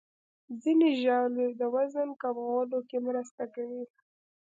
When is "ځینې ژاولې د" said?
0.61-1.61